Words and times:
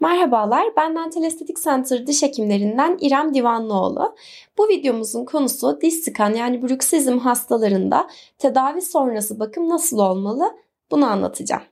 Merhabalar, 0.00 0.66
ben 0.76 0.96
Dental 0.96 1.22
Estetik 1.24 1.62
Center 1.62 2.06
diş 2.06 2.22
hekimlerinden 2.22 2.98
İrem 3.00 3.34
Divanlıoğlu. 3.34 4.16
Bu 4.58 4.68
videomuzun 4.68 5.24
konusu 5.24 5.80
diş 5.80 5.94
sıkan 5.94 6.34
yani 6.34 6.62
bruksizm 6.62 7.18
hastalarında 7.18 8.08
tedavi 8.38 8.82
sonrası 8.82 9.40
bakım 9.40 9.68
nasıl 9.68 9.98
olmalı 9.98 10.56
bunu 10.90 11.06
anlatacağım. 11.06 11.62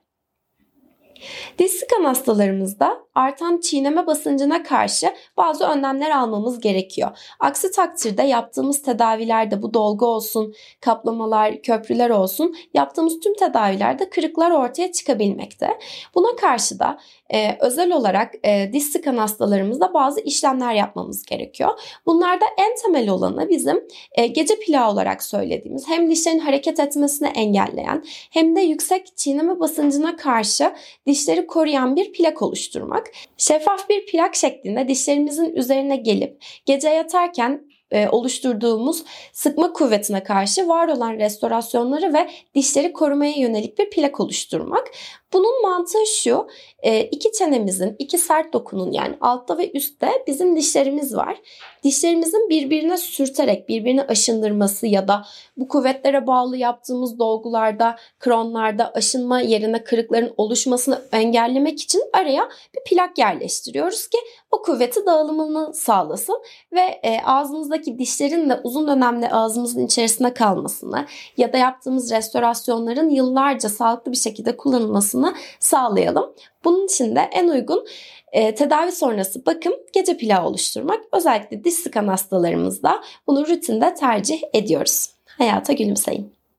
Diş 1.59 1.71
sıkan 1.71 2.03
hastalarımızda 2.03 3.05
artan 3.15 3.59
çiğneme 3.59 4.07
basıncına 4.07 4.63
karşı 4.63 5.13
bazı 5.37 5.65
önlemler 5.65 6.11
almamız 6.11 6.59
gerekiyor. 6.59 7.17
Aksi 7.39 7.71
takdirde 7.71 8.23
yaptığımız 8.23 8.81
tedavilerde 8.81 9.61
bu 9.61 9.73
dolgu 9.73 10.05
olsun, 10.05 10.53
kaplamalar, 10.81 11.61
köprüler 11.61 12.09
olsun 12.09 12.55
yaptığımız 12.73 13.19
tüm 13.19 13.35
tedavilerde 13.35 14.09
kırıklar 14.09 14.51
ortaya 14.51 14.91
çıkabilmekte. 14.91 15.79
Buna 16.15 16.35
karşı 16.35 16.79
da 16.79 16.99
e, 17.33 17.57
özel 17.59 17.91
olarak 17.91 18.33
e, 18.43 18.73
diş 18.73 18.83
sıkan 18.83 19.17
hastalarımızda 19.17 19.93
bazı 19.93 20.21
işlemler 20.21 20.73
yapmamız 20.73 21.25
gerekiyor. 21.25 21.69
Bunlarda 22.05 22.45
en 22.57 22.75
temel 22.75 23.09
olanı 23.09 23.49
bizim 23.49 23.87
e, 24.11 24.27
gece 24.27 24.59
plağı 24.59 24.91
olarak 24.91 25.23
söylediğimiz 25.23 25.87
hem 25.87 26.11
dişlerin 26.11 26.39
hareket 26.39 26.79
etmesini 26.79 27.27
engelleyen 27.27 28.03
hem 28.31 28.55
de 28.55 28.61
yüksek 28.61 29.17
çiğneme 29.17 29.59
basıncına 29.59 30.15
karşı 30.15 30.71
dişleri 31.07 31.47
koruyan 31.47 31.95
bir 31.95 32.13
plak 32.13 32.41
oluşturmak. 32.41 33.11
Şeffaf 33.37 33.89
bir 33.89 34.05
plak 34.05 34.35
şeklinde 34.35 34.87
dişlerimizin 34.87 35.55
üzerine 35.55 35.95
gelip 35.95 36.43
gece 36.65 36.89
yatarken 36.89 37.61
e, 37.95 38.09
oluşturduğumuz 38.09 39.03
sıkma 39.33 39.73
kuvvetine 39.73 40.23
karşı 40.23 40.67
var 40.67 40.87
olan 40.87 41.13
restorasyonları 41.13 42.13
ve 42.13 42.29
dişleri 42.55 42.93
korumaya 42.93 43.33
yönelik 43.37 43.79
bir 43.79 43.89
plak 43.89 44.19
oluşturmak. 44.19 44.91
Bunun 45.33 45.61
mantığı 45.61 46.05
şu, 46.05 46.47
e, 46.79 47.03
iki 47.03 47.31
çenemizin, 47.31 47.95
iki 47.99 48.17
sert 48.17 48.53
dokunun 48.53 48.91
yani 48.91 49.15
altta 49.21 49.57
ve 49.57 49.71
üstte 49.71 50.09
bizim 50.27 50.55
dişlerimiz 50.55 51.15
var. 51.15 51.37
Dişlerimizin 51.83 52.49
birbirine 52.49 52.97
sürterek, 52.97 53.69
birbirini 53.69 54.01
aşındırması 54.01 54.87
ya 54.87 55.07
da 55.07 55.25
bu 55.57 55.67
kuvvetlere 55.67 56.27
bağlı 56.27 56.57
yaptığımız 56.57 57.19
dolgularda, 57.19 57.95
kronlarda 58.19 58.91
aşınma 58.93 59.41
yerine 59.41 59.83
kırıkların 59.83 60.33
oluşmasını 60.37 61.01
engellemek 61.11 61.81
için 61.81 62.01
araya 62.13 62.49
bir 62.75 62.83
plak 62.83 63.17
yerleştiriyoruz 63.17 64.07
ki 64.07 64.17
o 64.51 64.61
kuvveti 64.61 65.05
dağılımını 65.05 65.73
sağlasın 65.73 66.41
ve 66.73 66.81
e, 66.81 67.21
ağzımızdaki 67.25 67.84
dişlerin 67.99 68.49
de 68.49 68.59
uzun 68.63 68.87
dönemde 68.87 69.29
ağzımızın 69.31 69.85
içerisinde 69.85 70.33
kalmasını 70.33 71.05
ya 71.37 71.53
da 71.53 71.57
yaptığımız 71.57 72.11
restorasyonların 72.11 73.09
yıllarca 73.09 73.69
sağlıklı 73.69 74.11
bir 74.11 74.17
şekilde 74.17 74.57
kullanılmasını 74.57 75.35
sağlayalım. 75.59 76.33
Bunun 76.63 76.85
için 76.85 77.15
de 77.15 77.19
en 77.19 77.47
uygun 77.47 77.85
e, 78.31 78.55
tedavi 78.55 78.91
sonrası 78.91 79.45
bakım 79.45 79.73
gece 79.93 80.17
plağı 80.17 80.45
oluşturmak. 80.45 80.99
Özellikle 81.11 81.63
diş 81.63 81.73
sıkan 81.73 82.07
hastalarımızda 82.07 83.01
bunu 83.27 83.47
rutinde 83.47 83.93
tercih 83.93 84.41
ediyoruz. 84.53 85.09
Hayata 85.25 85.73
gülümseyin. 85.73 86.34